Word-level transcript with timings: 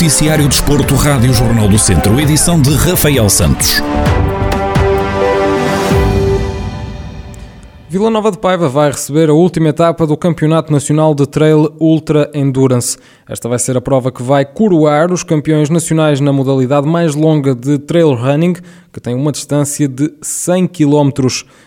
Noticiário 0.00 0.48
Desporto, 0.48 0.94
Rádio 0.94 1.30
Jornal 1.34 1.68
do 1.68 1.78
Centro, 1.78 2.18
edição 2.18 2.58
de 2.58 2.72
Rafael 2.74 3.28
Santos. 3.28 3.82
Vila 7.86 8.08
Nova 8.08 8.30
de 8.30 8.38
Paiva 8.38 8.66
vai 8.66 8.92
receber 8.92 9.28
a 9.28 9.34
última 9.34 9.68
etapa 9.68 10.06
do 10.06 10.16
Campeonato 10.16 10.72
Nacional 10.72 11.14
de 11.14 11.26
Trail 11.26 11.74
Ultra 11.78 12.30
Endurance. 12.32 12.96
Esta 13.28 13.46
vai 13.46 13.58
ser 13.58 13.76
a 13.76 13.80
prova 13.82 14.10
que 14.10 14.22
vai 14.22 14.42
coroar 14.42 15.12
os 15.12 15.22
campeões 15.22 15.68
nacionais 15.68 16.18
na 16.18 16.32
modalidade 16.32 16.88
mais 16.88 17.14
longa 17.14 17.54
de 17.54 17.78
trail 17.78 18.14
running, 18.14 18.54
que 18.90 19.00
tem 19.02 19.14
uma 19.14 19.30
distância 19.30 19.86
de 19.86 20.14
100 20.22 20.66
km. 20.68 21.10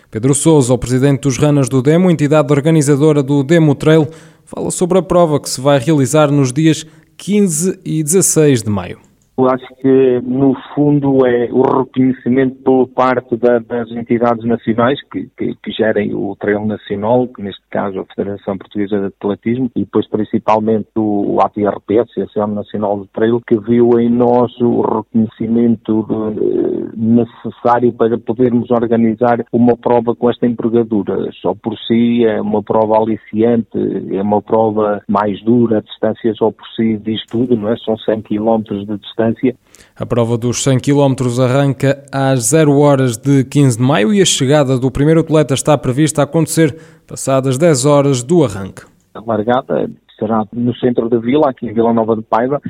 Pedro 0.09 0.33
Souza, 0.33 0.73
o 0.73 0.77
presidente 0.79 1.21
dos 1.21 1.37
Runners 1.37 1.69
do 1.69 1.83
Demo, 1.83 2.09
entidade 2.09 2.51
organizadora 2.51 3.21
do 3.21 3.43
Demo 3.43 3.75
Trail, 3.75 4.07
fala 4.43 4.71
sobre 4.71 4.97
a 4.97 5.03
prova 5.03 5.39
que 5.39 5.47
se 5.47 5.61
vai 5.61 5.77
realizar 5.77 6.31
nos 6.31 6.51
dias 6.51 6.83
15 7.23 7.79
e 7.85 8.03
16 8.03 8.63
de 8.63 8.69
maio. 8.69 8.99
Eu 9.35 9.49
acho 9.49 9.65
que, 9.81 10.21
no 10.21 10.55
fundo, 10.75 11.25
é 11.25 11.49
o 11.51 11.63
reconhecimento 11.63 12.55
por 12.63 12.87
parte 12.89 13.35
da, 13.35 13.57
das 13.57 13.89
entidades 13.89 14.45
nacionais 14.45 14.99
que, 15.11 15.27
que, 15.35 15.55
que, 15.55 15.71
gerem 15.71 16.13
o 16.13 16.35
trail 16.39 16.63
nacional, 16.63 17.27
que 17.27 17.41
neste 17.41 17.63
caso 17.71 17.99
a 17.99 18.05
Federação 18.15 18.55
Portuguesa 18.59 18.99
de 18.99 19.05
Atletismo, 19.07 19.71
e 19.75 19.79
depois 19.79 20.07
principalmente 20.07 20.87
o, 20.95 21.33
o 21.33 21.41
ATRP, 21.41 21.97
a 21.97 22.03
Associação 22.03 22.47
Nacional 22.47 23.01
de 23.01 23.07
Trail, 23.07 23.41
que 23.47 23.57
viu 23.57 23.99
em 23.99 24.07
nós 24.07 24.51
o 24.61 24.81
reconhecimento 24.81 26.03
de, 26.03 26.95
necessário 26.95 27.91
para 27.91 28.15
podermos 28.19 28.69
organizar 28.69 29.43
uma 29.51 29.75
prova 29.75 30.15
com 30.15 30.29
esta 30.29 30.45
envergadura. 30.45 31.31
Só 31.41 31.55
por 31.55 31.75
si 31.87 32.23
é 32.23 32.39
uma 32.39 32.61
prova 32.61 32.99
aliciante, 32.99 33.79
é 34.11 34.21
uma 34.21 34.43
prova 34.43 35.01
mais 35.09 35.43
dura, 35.43 35.79
a 35.79 35.81
distância 35.81 36.35
só 36.35 36.51
por 36.51 36.67
si 36.75 36.97
diz 36.97 37.25
tudo, 37.25 37.57
não 37.57 37.69
é? 37.69 37.77
São 37.77 37.97
100 37.97 38.21
km 38.21 38.61
de 38.85 38.97
distância 38.97 39.22
distância. 39.31 39.55
A 39.95 40.05
prova 40.05 40.37
dos 40.37 40.63
100 40.63 40.79
km 40.79 41.15
arranca 41.41 42.03
às 42.11 42.45
0 42.45 42.77
horas 42.77 43.17
de 43.17 43.43
15 43.43 43.77
de 43.77 43.83
maio 43.83 44.13
e 44.13 44.21
a 44.21 44.25
chegada 44.25 44.77
do 44.77 44.89
primeiro 44.91 45.21
atleta 45.21 45.53
está 45.53 45.77
prevista 45.77 46.21
a 46.21 46.23
acontecer 46.25 46.75
passadas 47.07 47.57
10 47.57 47.85
horas 47.85 48.23
do 48.23 48.43
arranque. 48.43 48.83
A 49.13 49.21
largada 49.21 49.89
será 50.17 50.43
no 50.53 50.75
centro 50.75 51.09
da 51.09 51.17
vila, 51.19 51.49
aqui 51.49 51.67
em 51.67 51.73
Vila 51.73 51.93
Nova 51.93 52.15
de 52.15 52.21
Paiva. 52.21 52.61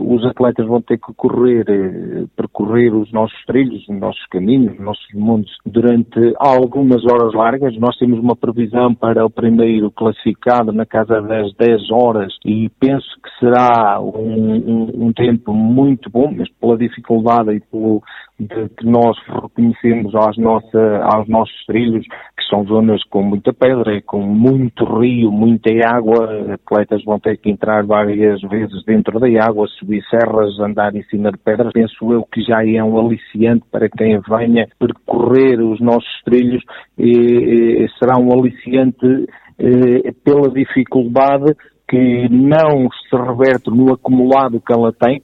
os 0.00 0.24
atletas 0.24 0.66
vão 0.66 0.80
ter 0.80 0.98
que 0.98 1.12
correr, 1.14 1.64
eh, 1.68 2.24
percorrer 2.36 2.94
os 2.94 3.10
nossos 3.12 3.38
trilhos, 3.46 3.86
os 3.88 3.98
nossos 3.98 4.24
caminhos, 4.26 4.74
os 4.74 4.80
nossos 4.80 5.14
montes 5.14 5.54
durante 5.64 6.34
algumas 6.38 7.04
horas 7.04 7.32
largas. 7.34 7.76
Nós 7.78 7.96
temos 7.96 8.18
uma 8.18 8.36
previsão 8.36 8.94
para 8.94 9.24
o 9.24 9.30
primeiro 9.30 9.90
classificado 9.90 10.72
na 10.72 10.86
casa 10.86 11.20
das 11.22 11.52
10 11.54 11.90
horas 11.90 12.32
e 12.44 12.68
penso 12.80 13.08
que 13.22 13.30
será 13.38 14.00
um, 14.00 14.54
um, 14.54 15.06
um 15.06 15.12
tempo 15.12 15.52
muito 15.52 16.10
bom, 16.10 16.32
mas 16.36 16.48
pela 16.60 16.76
dificuldade 16.76 17.52
e 17.52 17.60
pelo 17.60 18.02
de 18.38 18.68
que 18.68 18.84
nós 18.84 19.16
reconhecemos 19.26 20.14
aos, 20.14 20.36
nossa, 20.36 21.00
aos 21.04 21.26
nossos 21.26 21.64
trilhos, 21.66 22.06
são 22.48 22.64
zonas 22.64 23.02
com 23.04 23.22
muita 23.22 23.52
pedra, 23.52 24.00
com 24.02 24.20
muito 24.20 24.84
rio, 24.84 25.30
muita 25.30 25.70
água, 25.86 26.54
atletas 26.54 27.04
vão 27.04 27.18
ter 27.18 27.36
que 27.38 27.50
entrar 27.50 27.84
várias 27.84 28.40
vezes 28.42 28.84
dentro 28.84 29.18
da 29.18 29.26
água, 29.44 29.66
subir 29.78 30.02
serras, 30.08 30.58
andar 30.60 30.94
em 30.94 31.02
cima 31.04 31.30
de 31.30 31.38
pedras. 31.38 31.72
Penso 31.72 32.12
eu 32.12 32.24
que 32.24 32.42
já 32.42 32.64
é 32.64 32.82
um 32.82 32.98
aliciante 32.98 33.64
para 33.70 33.88
quem 33.88 34.20
venha 34.20 34.68
percorrer 34.78 35.60
os 35.60 35.80
nossos 35.80 36.22
trilhos, 36.24 36.62
e, 36.98 37.10
e 37.10 37.88
será 37.98 38.18
um 38.18 38.32
aliciante 38.32 39.26
e, 39.58 40.12
pela 40.24 40.50
dificuldade 40.50 41.54
que 41.88 42.28
não 42.28 42.88
se 42.90 43.16
reverte 43.16 43.70
no 43.70 43.92
acumulado 43.92 44.60
que 44.60 44.72
ela 44.72 44.92
tem, 44.92 45.22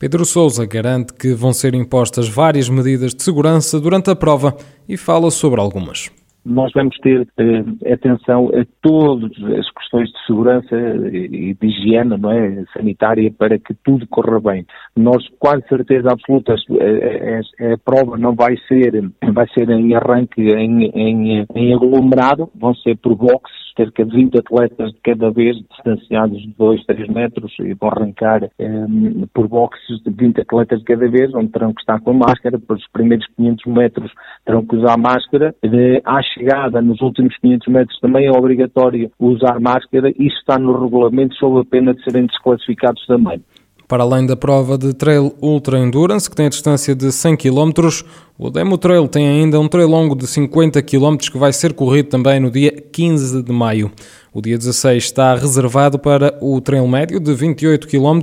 Pedro 0.00 0.24
Sousa 0.24 0.64
garante 0.64 1.12
que 1.12 1.34
vão 1.34 1.52
ser 1.52 1.74
impostas 1.74 2.28
várias 2.28 2.68
medidas 2.68 3.12
de 3.12 3.20
segurança 3.20 3.80
durante 3.80 4.08
a 4.08 4.14
prova 4.14 4.56
e 4.88 4.96
fala 4.96 5.28
sobre 5.28 5.60
algumas 5.60 6.08
nós 6.48 6.72
vamos 6.72 6.96
ter 6.98 7.28
eh, 7.36 7.92
atenção 7.92 8.48
a 8.48 8.64
todas 8.80 9.30
as 9.58 9.70
questões 9.70 10.08
de 10.10 10.26
segurança 10.26 10.76
e 11.12 11.54
de 11.54 11.66
higiene 11.66 12.16
não 12.18 12.32
é, 12.32 12.64
sanitária 12.72 13.30
para 13.36 13.58
que 13.58 13.74
tudo 13.84 14.06
corra 14.08 14.40
bem. 14.40 14.66
Nós, 14.96 15.22
quase 15.38 15.66
certeza 15.68 16.10
absoluta, 16.10 16.54
a, 16.54 16.54
a, 16.54 17.74
a, 17.74 17.78
prova 17.78 18.16
não 18.16 18.34
vai 18.34 18.56
ser, 18.66 18.92
vai 19.32 19.46
ser 19.48 19.68
em 19.68 19.94
arranque 19.94 20.40
em, 20.40 20.86
em, 20.94 21.46
em 21.54 21.74
aglomerado, 21.74 22.50
vão 22.54 22.74
ser 22.74 22.96
por 22.96 23.14
boxes, 23.14 23.57
cerca 23.78 24.04
de 24.04 24.16
20 24.16 24.38
atletas 24.38 24.92
de 24.92 24.98
cada 25.04 25.30
vez, 25.30 25.56
distanciados 25.70 26.40
de 26.40 26.54
2, 26.58 26.84
3 26.86 27.08
metros, 27.08 27.52
e 27.60 27.74
vão 27.74 27.90
arrancar 27.90 28.42
eh, 28.58 28.86
por 29.32 29.46
boxes 29.46 30.02
de 30.02 30.10
20 30.10 30.40
atletas 30.40 30.80
de 30.80 30.84
cada 30.84 31.08
vez, 31.08 31.32
onde 31.34 31.48
terão 31.48 31.72
que 31.72 31.80
estar 31.80 32.00
com 32.00 32.12
máscara, 32.12 32.58
depois 32.58 32.80
os 32.80 32.90
primeiros 32.90 33.26
500 33.36 33.66
metros 33.72 34.12
terão 34.44 34.66
que 34.66 34.76
usar 34.76 34.96
máscara. 34.96 35.54
Eh, 35.62 36.02
acho 36.04 36.28
chegada 36.38 36.80
nos 36.80 37.00
últimos 37.00 37.36
500 37.38 37.68
metros 37.68 38.00
também 38.00 38.26
é 38.26 38.30
obrigatório 38.30 39.10
usar 39.18 39.60
máscara. 39.60 40.10
Isso 40.10 40.36
está 40.38 40.58
no 40.58 40.82
regulamento 40.82 41.34
sob 41.34 41.60
a 41.60 41.64
pena 41.64 41.94
de 41.94 42.02
serem 42.02 42.26
desclassificados 42.26 43.04
também. 43.06 43.42
Para 43.88 44.02
além 44.02 44.26
da 44.26 44.36
prova 44.36 44.76
de 44.76 44.92
Trail 44.92 45.34
Ultra 45.40 45.78
Endurance, 45.78 46.28
que 46.28 46.36
tem 46.36 46.44
a 46.44 46.50
distância 46.50 46.94
de 46.94 47.10
100 47.10 47.38
km, 47.38 47.88
o 48.36 48.50
Demo 48.50 48.76
Trail 48.76 49.08
tem 49.08 49.26
ainda 49.26 49.58
um 49.58 49.66
trail 49.66 49.88
longo 49.88 50.14
de 50.14 50.26
50 50.26 50.82
km 50.82 51.16
que 51.16 51.38
vai 51.38 51.54
ser 51.54 51.72
corrido 51.72 52.10
também 52.10 52.38
no 52.38 52.50
dia 52.50 52.70
15 52.70 53.42
de 53.42 53.50
maio. 53.50 53.90
O 54.30 54.42
dia 54.42 54.58
16 54.58 55.02
está 55.02 55.34
reservado 55.34 55.98
para 55.98 56.38
o 56.42 56.60
trail 56.60 56.86
médio 56.86 57.18
de 57.18 57.32
28 57.32 57.88
km 57.88 58.20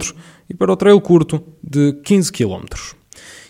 e 0.48 0.54
para 0.54 0.72
o 0.72 0.78
trail 0.78 1.02
curto 1.02 1.42
de 1.64 1.94
15 2.04 2.32
km. 2.32 2.66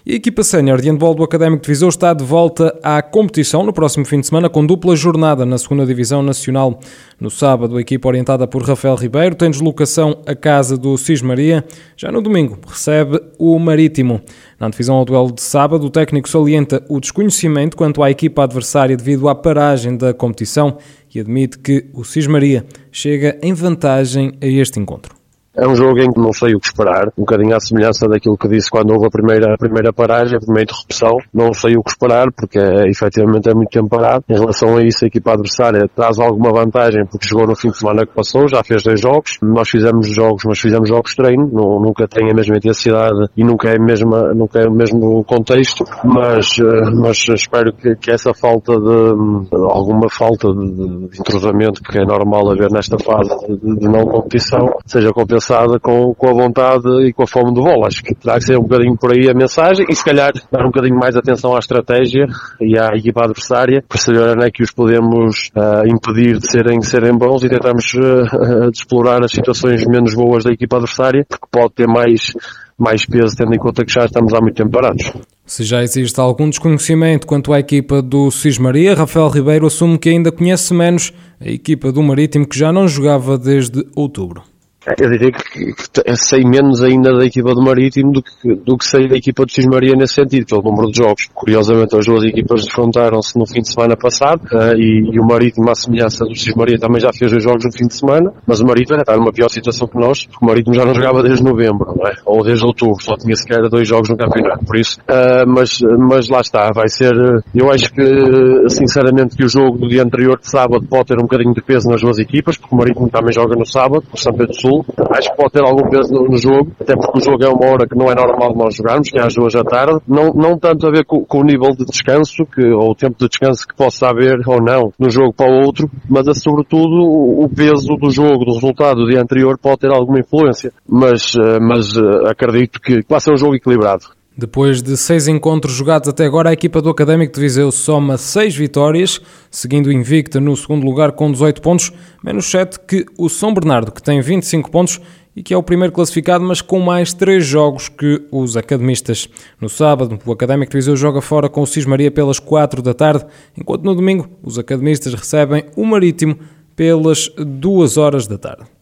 E 0.07 0.13
a 0.13 0.15
equipa 0.17 0.43
sénior 0.43 0.79
de 0.79 0.87
handball 0.87 1.15
do 1.15 1.23
Académico 1.23 1.63
de 1.63 1.67
Viseu 1.67 1.89
está 1.89 2.13
de 2.13 2.23
volta 2.23 2.77
à 2.83 3.01
competição 3.01 3.63
no 3.63 3.73
próximo 3.73 4.05
fim 4.05 4.19
de 4.19 4.27
semana 4.27 4.47
com 4.47 4.63
dupla 4.63 4.95
jornada 4.95 5.47
na 5.47 5.57
segunda 5.57 5.83
Divisão 5.83 6.21
Nacional. 6.21 6.79
No 7.19 7.31
sábado, 7.31 7.75
a 7.75 7.81
equipa 7.81 8.07
orientada 8.07 8.45
por 8.45 8.61
Rafael 8.61 8.93
Ribeiro 8.93 9.33
tem 9.33 9.49
deslocação 9.49 10.21
à 10.27 10.35
casa 10.35 10.77
do 10.77 10.95
Cis 10.95 11.23
Maria. 11.23 11.65
Já 11.97 12.11
no 12.11 12.21
domingo, 12.21 12.59
recebe 12.67 13.19
o 13.39 13.57
Marítimo. 13.57 14.21
Na 14.59 14.69
divisão 14.69 14.95
ao 14.95 15.05
duelo 15.05 15.31
de 15.31 15.41
sábado, 15.41 15.87
o 15.87 15.89
técnico 15.89 16.29
salienta 16.29 16.85
o 16.87 16.99
desconhecimento 16.99 17.75
quanto 17.75 18.03
à 18.03 18.11
equipa 18.11 18.43
adversária 18.43 18.95
devido 18.95 19.27
à 19.27 19.33
paragem 19.33 19.97
da 19.97 20.13
competição 20.13 20.77
e 21.15 21.19
admite 21.19 21.57
que 21.57 21.89
o 21.95 22.03
Cis 22.03 22.27
Maria 22.27 22.63
chega 22.91 23.39
em 23.41 23.55
vantagem 23.55 24.33
a 24.39 24.45
este 24.45 24.79
encontro. 24.79 25.24
É 25.57 25.65
um 25.65 25.73
jogo 25.73 25.99
em 26.01 26.11
que 26.11 26.19
não 26.19 26.33
sei 26.33 26.53
o 26.53 26.59
que 26.59 26.67
esperar, 26.67 27.07
um 27.17 27.21
bocadinho 27.21 27.55
à 27.55 27.59
semelhança 27.61 28.09
daquilo 28.09 28.37
que 28.37 28.49
disse 28.49 28.69
quando 28.69 28.91
houve 28.91 29.07
a 29.07 29.09
primeira, 29.09 29.53
a 29.53 29.57
primeira 29.57 29.93
paragem, 29.93 30.35
a 30.35 30.39
primeira 30.39 30.63
interrupção. 30.63 31.17
Não 31.33 31.53
sei 31.53 31.77
o 31.77 31.83
que 31.83 31.91
esperar, 31.91 32.27
porque 32.35 32.59
é, 32.59 32.89
efetivamente 32.89 33.49
é 33.49 33.53
muito 33.53 33.69
tempo 33.69 33.87
parado. 33.87 34.25
Em 34.27 34.33
relação 34.33 34.75
a 34.75 34.83
isso, 34.83 35.05
a 35.05 35.07
equipa 35.07 35.31
adversária 35.31 35.89
traz 35.95 36.19
alguma 36.19 36.51
vantagem, 36.51 37.05
porque 37.05 37.25
jogou 37.25 37.47
no 37.47 37.55
fim 37.55 37.69
de 37.69 37.77
semana 37.77 38.05
que 38.05 38.13
passou, 38.13 38.49
já 38.49 38.61
fez 38.65 38.83
dois 38.83 38.99
jogos. 38.99 39.37
Nós 39.41 39.69
fizemos 39.69 40.13
jogos, 40.13 40.43
mas 40.45 40.59
fizemos 40.59 40.89
jogos 40.89 41.11
de 41.11 41.15
treino, 41.15 41.49
não, 41.49 41.79
nunca 41.79 42.05
tem 42.05 42.29
a 42.29 42.33
mesma 42.33 42.57
intensidade 42.57 43.29
e 43.37 43.43
nunca 43.43 43.69
é, 43.69 43.77
a 43.77 43.81
mesma, 43.81 44.33
nunca 44.33 44.59
é 44.59 44.67
o 44.67 44.73
mesmo 44.73 45.23
contexto, 45.23 45.85
mas, 46.03 46.59
eh, 46.59 46.91
mas 46.93 47.17
espero 47.29 47.71
que, 47.71 47.95
que 47.95 48.11
essa 48.11 48.33
falta 48.33 48.73
de, 48.73 49.55
alguma 49.71 50.09
falta 50.09 50.49
de, 50.49 51.07
de 51.07 51.19
entrosamento 51.19 51.81
que 51.81 51.97
é 51.97 52.05
normal 52.05 52.51
haver 52.51 52.69
nesta 52.71 52.97
fase 52.99 53.29
de, 53.47 53.79
de 53.79 53.87
não 53.87 54.05
competição, 54.05 54.75
seja 54.85 55.11
compensada 55.13 55.44
com, 55.81 56.13
com 56.13 56.29
a 56.29 56.33
vontade 56.33 56.87
e 57.07 57.13
com 57.13 57.23
a 57.23 57.27
fome 57.27 57.53
de 57.53 57.61
bola. 57.61 57.87
Acho 57.87 58.03
que 58.03 58.15
terá 58.15 58.35
que 58.35 58.45
ser 58.45 58.57
um 58.57 58.63
bocadinho 58.63 58.97
por 58.97 59.11
aí 59.11 59.29
a 59.29 59.33
mensagem 59.33 59.85
e 59.89 59.95
se 59.95 60.03
calhar 60.03 60.31
dar 60.51 60.63
um 60.63 60.67
bocadinho 60.67 60.97
mais 60.97 61.15
atenção 61.15 61.55
à 61.55 61.59
estratégia 61.59 62.25
e 62.61 62.77
à 62.77 62.95
equipa 62.95 63.23
adversária 63.23 63.83
para 63.87 63.97
saber 63.97 64.21
onde 64.21 64.45
é 64.45 64.51
que 64.51 64.63
os 64.63 64.71
podemos 64.71 65.49
uh, 65.55 65.87
impedir 65.87 66.37
de 66.37 66.49
serem, 66.49 66.79
de 66.79 66.87
serem 66.87 67.17
bons 67.17 67.43
e 67.43 67.49
tentarmos 67.49 67.93
uh, 67.93 68.69
explorar 68.73 69.23
as 69.23 69.31
situações 69.31 69.85
menos 69.85 70.13
boas 70.13 70.43
da 70.43 70.51
equipa 70.51 70.77
adversária, 70.77 71.25
porque 71.27 71.47
pode 71.51 71.73
ter 71.73 71.87
mais, 71.87 72.33
mais 72.77 73.05
peso 73.05 73.35
tendo 73.37 73.53
em 73.53 73.59
conta 73.59 73.85
que 73.85 73.91
já 73.91 74.05
estamos 74.05 74.33
há 74.33 74.41
muito 74.41 74.55
tempo 74.55 74.71
parados. 74.71 75.11
Se 75.45 75.63
já 75.63 75.83
existe 75.83 76.19
algum 76.19 76.49
desconhecimento 76.49 77.27
quanto 77.27 77.53
à 77.53 77.59
equipa 77.59 78.01
do 78.01 78.31
Cismaria, 78.31 78.95
Rafael 78.95 79.29
Ribeiro 79.29 79.67
assume 79.67 79.99
que 79.99 80.09
ainda 80.09 80.31
conhece 80.31 80.73
menos 80.73 81.13
a 81.39 81.47
equipa 81.47 81.91
do 81.91 82.01
Marítimo 82.01 82.47
que 82.47 82.57
já 82.57 82.71
não 82.71 82.87
jogava 82.87 83.37
desde 83.37 83.85
outubro. 83.95 84.54
Eu 84.85 85.09
diria 85.09 85.31
que, 85.31 85.73
que, 85.73 86.15
sei 86.15 86.43
menos 86.43 86.83
ainda 86.83 87.11
da 87.17 87.25
equipa 87.25 87.55
do 87.55 87.61
Marítimo 87.61 88.11
do 88.11 88.21
que, 88.21 88.55
do 88.55 88.77
que 88.77 88.85
sei 88.85 89.07
da 89.07 89.17
equipa 89.17 89.43
do 89.43 89.51
X-Maria 89.51 89.95
nesse 89.95 90.13
sentido, 90.13 90.45
pelo 90.45 90.61
número 90.61 90.91
de 90.91 90.97
jogos. 90.97 91.27
Curiosamente, 91.33 91.97
as 91.97 92.05
duas 92.05 92.23
equipas 92.23 92.63
defrontaram-se 92.63 93.37
no 93.37 93.47
fim 93.47 93.61
de 93.61 93.69
semana 93.73 93.97
passado 93.97 94.41
uh, 94.53 94.77
e, 94.77 95.15
e, 95.15 95.19
o 95.19 95.25
Marítimo, 95.25 95.69
à 95.71 95.75
semelhança 95.75 96.23
do 96.23 96.35
X-Maria, 96.35 96.77
também 96.77 97.01
já 97.01 97.11
fez 97.11 97.31
dois 97.31 97.43
jogos 97.43 97.65
no 97.65 97.71
fim 97.71 97.87
de 97.87 97.95
semana, 97.95 98.31
mas 98.45 98.59
o 98.59 98.65
Marítimo 98.65 98.99
está 98.99 99.17
numa 99.17 99.33
pior 99.33 99.49
situação 99.49 99.87
que 99.87 99.97
nós, 99.97 100.25
porque 100.25 100.45
o 100.45 100.47
Marítimo 100.47 100.75
já 100.75 100.85
não 100.85 100.93
jogava 100.93 101.23
desde 101.23 101.43
novembro, 101.43 101.95
é? 102.05 102.13
ou 102.23 102.43
desde 102.43 102.63
outubro, 102.63 103.01
só 103.01 103.15
tinha 103.15 103.35
sequer 103.35 103.67
dois 103.69 103.87
jogos 103.87 104.09
no 104.09 104.17
campeonato. 104.17 104.65
Por 104.65 104.77
isso, 104.77 104.99
uh, 105.01 105.47
mas, 105.47 105.79
mas 105.97 106.29
lá 106.29 106.41
está, 106.41 106.71
vai 106.71 106.87
ser. 106.89 107.13
Eu 107.55 107.71
acho 107.71 107.91
que, 107.91 108.69
sinceramente, 108.69 109.35
que 109.35 109.45
o 109.45 109.49
jogo 109.49 109.79
do 109.79 109.87
dia 109.87 110.03
anterior 110.03 110.39
de 110.39 110.47
sábado 110.47 110.85
pode 110.87 111.05
ter 111.05 111.17
um 111.17 111.23
bocadinho 111.23 111.55
de 111.55 111.61
peso 111.61 111.89
nas 111.89 112.01
duas 112.01 112.19
equipas, 112.19 112.55
porque 112.55 112.75
o 112.75 112.77
Marítimo 112.77 113.09
também 113.09 113.33
joga 113.33 113.55
no 113.55 113.65
sábado, 113.65 114.03
o 114.13 114.17
São 114.17 114.33
Pedro 114.33 114.53
Sul 114.53 114.74
Acho 115.11 115.29
que 115.31 115.37
pode 115.37 115.51
ter 115.51 115.63
algum 115.63 115.89
peso 115.89 116.13
no, 116.13 116.27
no, 116.27 116.37
jogo, 116.37 116.71
até 116.79 116.95
porque 116.95 117.19
o 117.19 117.21
jogo 117.21 117.43
é 117.43 117.49
uma 117.49 117.71
hora 117.71 117.87
que 117.87 117.95
não 117.95 118.11
é 118.11 118.15
normal 118.15 118.55
nós 118.55 118.75
jogarmos, 118.75 119.09
que 119.09 119.19
é 119.19 119.23
às 119.23 119.33
duas 119.33 119.53
da 119.53 119.63
tarde. 119.63 119.99
Não, 120.07 120.33
não 120.33 120.57
tanto 120.57 120.87
a 120.87 120.91
ver 120.91 121.05
com, 121.05 121.23
com 121.23 121.39
o 121.39 121.43
nível 121.43 121.71
de 121.71 121.85
descanso, 121.85 122.45
que, 122.45 122.65
ou 122.65 122.91
o 122.91 122.95
tempo 122.95 123.15
de 123.19 123.27
descanso 123.27 123.67
que 123.67 123.75
possa 123.75 124.09
haver 124.09 124.39
ou 124.47 124.61
não 124.61 124.91
no 124.99 125.09
jogo 125.09 125.33
para 125.33 125.51
o 125.51 125.65
outro, 125.65 125.89
mas 126.09 126.27
é 126.27 126.33
sobretudo 126.33 126.95
o 127.43 127.49
peso 127.49 127.95
do 127.95 128.09
jogo, 128.09 128.45
do 128.45 128.53
resultado 128.53 129.01
do 129.01 129.09
dia 129.09 129.21
anterior 129.21 129.57
pode 129.57 129.79
ter 129.79 129.91
alguma 129.91 130.19
influência. 130.19 130.71
Mas, 130.87 131.33
eh, 131.35 131.59
mas 131.59 131.95
eh, 131.95 132.29
acredito 132.29 132.79
que 132.79 133.01
vai 133.07 133.19
ser 133.19 133.33
um 133.33 133.37
jogo 133.37 133.55
equilibrado. 133.55 134.14
Depois 134.37 134.81
de 134.81 134.97
seis 134.97 135.29
encontros 135.29 135.73
jogados 135.73 136.09
até 136.09 136.25
agora, 136.25 136.49
a 136.49 136.53
equipa 136.53 136.81
do 136.81 136.89
Académico 136.89 137.33
de 137.33 137.39
Viseu 137.39 137.71
soma 137.71 138.17
seis 138.17 138.53
vitórias, 138.53 139.21
seguindo 139.49 139.89
invicta 139.89 140.41
no 140.41 140.57
segundo 140.57 140.85
lugar 140.85 141.13
com 141.13 141.31
18 141.31 141.61
pontos, 141.61 141.93
menos 142.21 142.45
7 142.51 142.81
que 142.81 143.05
o 143.17 143.29
São 143.29 143.53
Bernardo, 143.53 143.93
que 143.93 144.03
tem 144.03 144.19
25 144.19 144.69
pontos 144.69 144.99
e 145.33 145.41
que 145.41 145.53
é 145.53 145.57
o 145.57 145.63
primeiro 145.63 145.93
classificado, 145.93 146.43
mas 146.43 146.61
com 146.61 146.81
mais 146.81 147.13
três 147.13 147.45
jogos 147.45 147.87
que 147.87 148.23
os 148.29 148.57
academistas. 148.57 149.29
No 149.59 149.69
sábado, 149.69 150.19
o 150.25 150.31
Académico 150.33 150.69
de 150.69 150.77
Viseu 150.79 150.97
joga 150.97 151.21
fora 151.21 151.47
com 151.47 151.61
o 151.61 151.67
Cismaria 151.67 152.11
pelas 152.11 152.37
4 152.37 152.81
da 152.81 152.93
tarde, 152.93 153.25
enquanto 153.57 153.83
no 153.83 153.95
domingo 153.95 154.29
os 154.43 154.59
academistas 154.59 155.13
recebem 155.13 155.63
o 155.77 155.85
Marítimo 155.85 156.37
pelas 156.75 157.29
2 157.37 157.95
horas 157.95 158.27
da 158.27 158.37
tarde. 158.37 158.74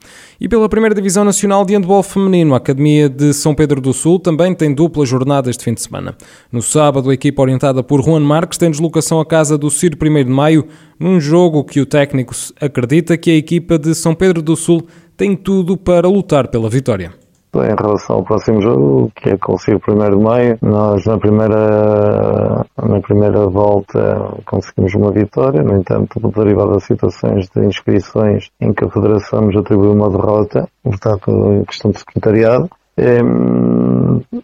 E 0.44 0.50
pela 0.50 0.68
primeira 0.68 0.94
Divisão 0.94 1.24
Nacional 1.24 1.64
de 1.64 1.74
Handball 1.74 2.04
Feminino, 2.04 2.54
a 2.54 2.58
Academia 2.58 3.08
de 3.08 3.34
São 3.34 3.56
Pedro 3.56 3.80
do 3.80 3.94
Sul 3.94 4.20
também 4.20 4.54
tem 4.54 4.74
dupla 4.74 5.06
jornada 5.06 5.50
este 5.50 5.64
fim 5.64 5.74
de 5.74 5.82
semana. 5.82 6.18
No 6.52 6.62
sábado, 6.62 7.10
a 7.10 7.14
equipa 7.14 7.42
orientada 7.42 7.82
por 7.82 8.04
Juan 8.04 8.20
Marques 8.20 8.58
tem 8.58 8.70
deslocação 8.70 9.22
à 9.22 9.26
casa 9.26 9.58
do 9.58 9.72
Ciro 9.72 9.98
1 9.98 10.26
de 10.26 10.30
Maio, 10.30 10.68
num 11.00 11.18
jogo 11.18 11.64
que 11.64 11.80
o 11.80 11.86
técnico 11.86 12.36
acredita 12.60 13.18
que 13.18 13.32
a 13.32 13.38
equipa 13.38 13.80
de 13.80 13.96
São 13.96 14.14
Pedro 14.14 14.42
do 14.42 14.58
Sul 14.58 14.86
tem 15.16 15.34
tudo 15.34 15.78
para 15.78 16.10
lutar 16.10 16.50
pela 16.50 16.70
vitória. 16.70 17.23
Em 17.56 17.76
relação 17.80 18.16
ao 18.16 18.24
próximo 18.24 18.62
jogo, 18.62 19.12
que 19.16 19.30
é 19.30 19.38
com 19.38 19.54
o 19.54 19.60
Ciro 19.60 19.80
1 19.88 20.10
de 20.10 20.24
Maio, 20.24 20.58
nós 20.62 21.06
na 21.06 21.20
primeira, 21.20 22.66
na 22.82 23.00
primeira 23.00 23.48
volta 23.48 24.34
conseguimos 24.46 24.96
uma 24.96 25.12
vitória, 25.12 25.62
no 25.62 25.78
entanto, 25.78 26.20
derivado 26.36 26.74
das 26.74 26.84
situações 26.84 27.48
de 27.50 27.66
inscrições 27.66 28.50
em 28.60 28.74
que 28.74 28.84
a 28.84 28.90
Federação 28.90 29.42
nos 29.42 29.56
atribuiu 29.56 29.92
uma 29.92 30.10
derrota, 30.10 30.68
portanto, 30.84 31.64
questão 31.68 31.92
de 31.92 32.00
secretariado, 32.00 32.70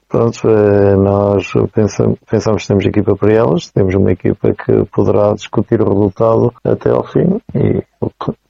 pronto, 0.07 0.40
eh, 0.48 0.96
nós 0.96 1.51
pensamos, 1.74 2.18
pensamos 2.30 2.62
que 2.63 2.68
temos 2.68 2.86
equipa 2.86 3.16
para 3.16 3.34
elas, 3.34 3.72
temos 3.72 3.94
uma 3.96 4.12
equipa 4.12 4.54
que 4.54 4.86
poderá 4.92 5.34
discutir 5.34 5.81
o 5.81 5.90
resultado 5.90 6.54
até 6.63 6.90
ao 6.90 7.04
fim 7.04 7.40
e, 7.54 7.84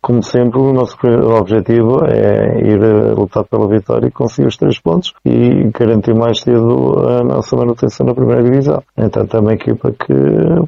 como 0.01 0.23
sempre, 0.23 0.59
o 0.59 0.71
nosso 0.71 0.95
objetivo 1.37 2.05
é 2.05 2.61
ir 2.61 2.79
lutar 3.13 3.43
pela 3.43 3.67
vitória 3.67 4.07
e 4.07 4.11
conseguir 4.11 4.47
os 4.47 4.57
três 4.57 4.79
pontos 4.79 5.13
e 5.25 5.69
garantir 5.77 6.15
mais 6.15 6.39
cedo 6.39 7.07
a 7.07 7.23
nossa 7.23 7.55
manutenção 7.55 8.05
na 8.05 8.15
primeira 8.15 8.43
divisão. 8.43 8.81
Entanto, 8.97 9.35
é 9.35 9.39
uma 9.39 9.53
equipa 9.53 9.91
que, 9.91 10.13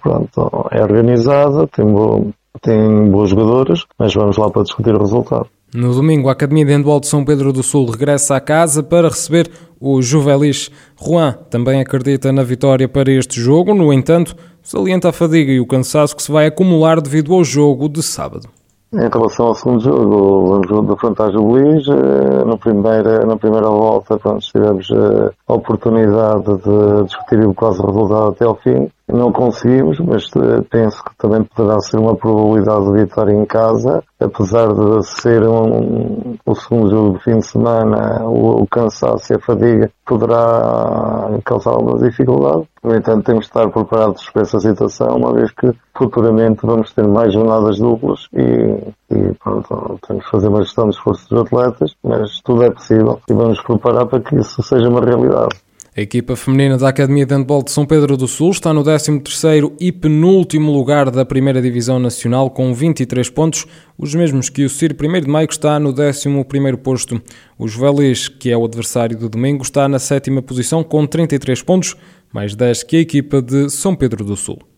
pronto, 0.02 0.68
é 0.72 0.82
organizada, 0.82 1.68
tem, 1.68 1.86
bo 1.86 2.32
tem 2.62 3.10
boas 3.10 3.30
jogadoras, 3.30 3.86
mas 3.98 4.14
vamos 4.14 4.38
lá 4.38 4.50
para 4.50 4.64
discutir 4.64 4.94
o 4.94 5.00
resultado. 5.00 5.48
No 5.74 5.94
domingo, 5.94 6.28
a 6.28 6.34
Academia 6.34 6.66
de 6.66 6.74
Handball 6.74 7.00
de 7.00 7.08
São 7.08 7.24
Pedro 7.24 7.54
do 7.54 7.64
Sul 7.64 7.90
regressa 7.90 8.36
à 8.36 8.42
casa 8.42 8.84
para 8.84 9.08
receber 9.08 9.50
o 9.80 10.02
Juvelis. 10.02 10.70
Juan 11.02 11.34
também 11.50 11.80
acredita 11.80 12.30
na 12.30 12.44
vitória 12.44 12.90
para 12.90 13.10
este 13.10 13.40
jogo, 13.40 13.74
no 13.74 13.94
entanto, 13.94 14.36
salienta 14.62 15.08
a 15.08 15.14
fadiga 15.14 15.50
e 15.50 15.62
o 15.62 15.66
cansaço 15.66 16.14
que 16.14 16.24
se 16.24 16.32
vai 16.32 16.46
acumular 16.46 17.00
devido 17.00 17.34
ao 17.34 17.42
jogo 17.42 17.88
de 17.88 18.04
sábado. 18.04 18.50
Em 18.94 19.08
relação 19.08 19.46
ao 19.46 19.56
segundo 19.56 19.82
jogo, 19.82 20.60
o 20.60 20.68
jogo 20.68 20.88
do 20.88 20.98
Fantasma 20.98 21.32
Juvelis, 21.40 21.88
eh, 21.88 22.44
na 22.46 22.58
primeira, 22.58 23.26
na 23.26 23.38
primeira 23.38 23.70
volta 23.70 24.20
pronto, 24.20 24.42
tivemos 24.42 24.92
eh, 24.92 25.32
a 25.48 25.54
oportunidade 25.54 26.44
de 26.44 27.04
discutir 27.06 27.46
o 27.46 27.54
quase 27.54 27.82
resultado 27.82 28.32
até 28.32 28.44
ao 28.44 28.58
fim 28.58 28.90
não 29.12 29.32
conseguimos, 29.32 30.00
mas 30.00 30.24
eh, 30.36 30.62
penso 30.70 31.04
que 31.04 31.16
também 31.18 31.44
poderá 31.44 31.80
ser 31.80 31.98
uma 31.98 32.16
probabilidade 32.16 32.86
de 32.86 33.04
vitória 33.04 33.34
em 33.34 33.46
casa, 33.46 34.04
apesar 34.20 34.68
de 34.74 35.06
ser 35.06 35.44
um, 35.44 36.36
o 36.46 36.56
segundo 36.56 36.90
jogo 36.90 37.18
de 37.18 37.24
fim 37.24 37.38
de 37.38 37.46
semana, 37.46 38.24
o, 38.26 38.62
o 38.62 38.68
cansaço 38.68 39.34
e 39.34 39.36
a 39.36 39.40
fadiga 39.40 39.92
poderá 40.06 41.40
causar 41.44 41.72
alguma 41.72 41.98
dificuldade. 42.00 42.68
No 42.84 42.96
entanto, 42.96 43.24
temos 43.24 43.46
de 43.46 43.52
estar 43.52 43.70
preparados 43.70 44.30
para 44.30 44.42
essa 44.42 44.60
situação, 44.60 45.18
uma 45.18 45.34
vez 45.34 45.52
que 45.52 45.72
futuramente 45.96 46.66
vamos 46.66 46.92
ter 46.94 47.08
mais 47.08 47.34
jornadas 47.34 47.78
duplas 47.78 48.28
e, 48.34 48.94
e 49.12 49.34
pronto, 49.44 50.00
temos 50.08 50.26
que 50.26 50.32
fazer 50.32 50.48
uma 50.48 50.64
gestão 50.64 50.90
de 50.90 50.96
esforços 50.96 51.28
dos 51.28 51.42
atletas, 51.42 51.96
mas 52.04 52.40
tudo 52.42 52.64
é 52.64 52.72
possível 52.72 53.20
e 53.30 53.34
vamos 53.34 53.62
preparar 53.62 54.08
para 54.08 54.22
que 54.22 54.36
isso 54.36 54.64
seja 54.64 54.90
uma 54.90 55.02
realidade. 55.02 55.56
A 55.94 56.00
equipa 56.00 56.38
feminina 56.38 56.78
da 56.78 56.88
Academia 56.88 57.26
de 57.26 57.36
Handball 57.36 57.62
de 57.62 57.70
São 57.70 57.86
Pedro 57.86 58.16
do 58.16 58.26
Sul 58.26 58.52
está 58.52 58.74
no 58.74 58.82
13º 58.82 59.74
e 59.78 59.92
penúltimo 59.92 60.72
lugar 60.72 61.12
da 61.12 61.26
Primeira 61.26 61.62
Divisão 61.62 62.00
Nacional 62.00 62.50
com 62.50 62.74
23 62.74 63.30
pontos, 63.30 63.68
os 63.98 64.16
mesmos 64.16 64.48
que 64.48 64.64
o 64.64 64.70
CIR 64.70 64.96
1 64.98 65.20
de 65.20 65.28
Maio 65.28 65.50
que 65.50 65.54
está 65.54 65.78
no 65.82 65.94
11º 65.94 66.78
posto. 66.78 67.22
O 67.60 67.68
Juvelis, 67.68 68.30
que 68.30 68.50
é 68.50 68.56
o 68.56 68.64
adversário 68.64 69.18
do 69.18 69.28
domingo, 69.28 69.64
está 69.64 69.90
na 69.90 70.00
sétima 70.00 70.42
posição 70.42 70.82
com 70.82 71.06
33 71.06 71.62
pontos, 71.62 71.98
mais 72.32 72.56
10 72.56 72.84
que 72.84 72.96
a 72.96 73.02
equipa 73.02 73.42
de 73.42 73.70
São 73.70 73.94
Pedro 73.94 74.24
do 74.24 74.38
Sul. 74.38 74.72